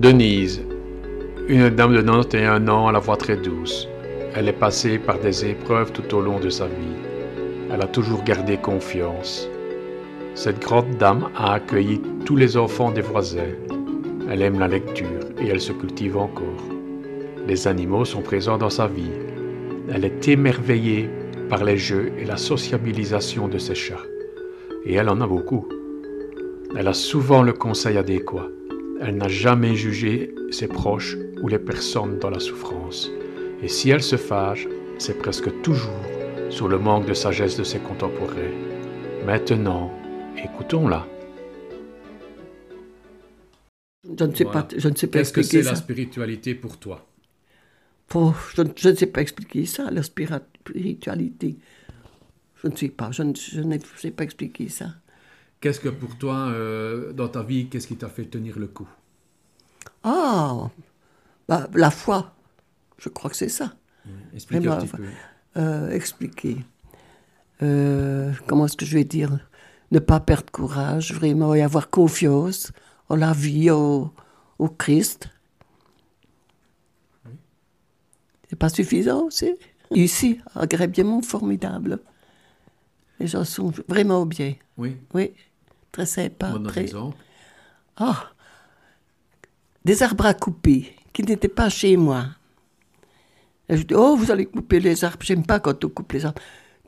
[0.00, 0.62] Denise,
[1.46, 3.86] une dame de 91 ans à la voix très douce.
[4.34, 6.96] Elle est passée par des épreuves tout au long de sa vie.
[7.70, 9.46] Elle a toujours gardé confiance.
[10.34, 13.52] Cette grande dame a accueilli tous les enfants des voisins.
[14.30, 16.64] Elle aime la lecture et elle se cultive encore.
[17.46, 19.12] Les animaux sont présents dans sa vie.
[19.92, 21.10] Elle est émerveillée
[21.50, 24.06] par les jeux et la sociabilisation de ses chats.
[24.86, 25.68] Et elle en a beaucoup.
[26.74, 28.48] Elle a souvent le conseil adéquat.
[29.02, 33.10] Elle n'a jamais jugé ses proches ou les personnes dans la souffrance.
[33.62, 34.68] Et si elle se fâche,
[34.98, 36.04] c'est presque toujours
[36.50, 38.52] sur le manque de sagesse de ses contemporains.
[39.24, 39.90] Maintenant,
[40.36, 41.06] écoutons-la.
[44.04, 46.76] Je ne sais pas, je ne sais pas Qu'est-ce que expliquer c'est la spiritualité pour
[46.76, 47.06] toi?
[48.14, 51.56] Oh, je, je ne sais pas expliquer ça, la spiritualité.
[52.62, 54.88] Je ne sais pas, je ne, je ne sais pas expliquer ça.
[55.60, 58.88] Qu'est-ce que pour toi, euh, dans ta vie, qu'est-ce qui t'a fait tenir le coup?
[60.02, 60.70] Ah,
[61.48, 62.34] bah, la foi,
[62.98, 63.74] je crois que c'est ça.
[64.34, 65.04] Explique un Vraiment, petit peu.
[65.58, 66.56] Euh, expliquer.
[67.62, 69.38] Euh, comment est-ce que je vais dire?
[69.90, 72.72] Ne pas perdre courage, vraiment, et avoir confiance
[73.08, 74.12] en la vie, au,
[74.58, 75.28] au Christ.
[78.48, 79.54] C'est pas suffisant aussi
[79.92, 80.66] Ici, à
[81.22, 82.00] formidable.
[83.18, 84.54] Les gens sont vraiment bien.
[84.78, 85.32] Oui, Oui,
[85.92, 86.52] très sympa.
[86.68, 86.86] très...
[87.96, 88.30] Ah
[89.84, 92.26] Des arbres à couper qui n'étaient pas chez moi.
[93.68, 95.22] Et je dis, oh, vous allez couper les arbres.
[95.22, 96.40] J'aime pas quand on coupe les arbres.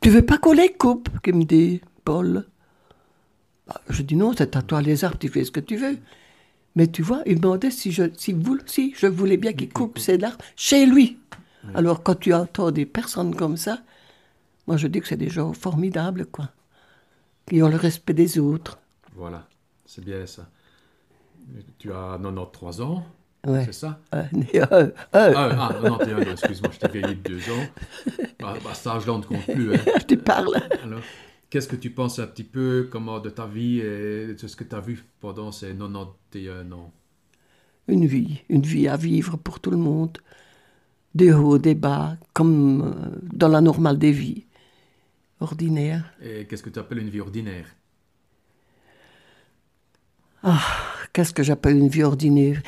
[0.00, 2.46] Tu veux pas qu'on les coupe qu'il me dit Paul.
[3.66, 5.98] Bah, je dis, non, c'est à toi les arbres, tu fais ce que tu veux.
[6.76, 9.72] Mais tu vois, il me demandait si je, si vous, si je voulais bien qu'il
[9.72, 11.18] coupe ces arbres chez lui.
[11.74, 13.78] Alors, quand tu entends des personnes comme ça,
[14.66, 16.50] moi je dis que c'est des gens formidables, quoi.
[17.46, 18.78] Qui ont le respect des autres.
[19.14, 19.46] Voilà,
[19.84, 20.48] c'est bien ça.
[21.78, 23.04] Tu as 93 ans,
[23.46, 23.64] Ouais.
[23.66, 24.00] c'est ça?
[24.14, 24.22] Euh,
[24.54, 27.66] euh, euh, Ah, ah 91, excuse-moi, je t'ai vieilli de deux ans.
[28.40, 29.74] Bah, bah, ça, je ne compte plus.
[29.74, 29.78] hein.
[30.00, 30.56] je te parle.
[30.82, 31.02] Alors,
[31.50, 34.64] qu'est-ce que tu penses un petit peu comment, de ta vie et de ce que
[34.64, 36.92] tu as vu pendant ces 91 ans?
[37.86, 40.16] Une vie, une vie à vivre pour tout le monde.
[41.14, 44.46] Des hauts, des bas, comme euh, dans la normale des vies.
[45.40, 46.14] Ordinaire.
[46.22, 47.66] Et qu'est-ce que tu appelles une vie ordinaire?
[51.12, 52.60] Qu'est-ce que j'appelle une vie ordinaire?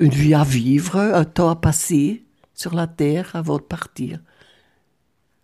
[0.00, 4.20] Une vie à vivre, un temps à passer sur la terre avant de partir.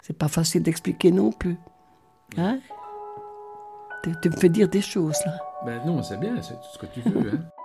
[0.02, 1.56] C'est pas facile d'expliquer non plus.
[2.36, 2.58] Hein?
[4.02, 5.38] Tu, tu me fais dire des choses là.
[5.64, 7.34] Ben non, c'est bien, c'est tout ce que tu veux.
[7.34, 7.44] Hein.